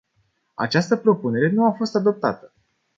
Această 0.53 0.97
propunere 0.97 1.49
nu 1.51 1.65
a 1.65 1.71
fost 1.71 1.95
adoptată. 1.95 2.53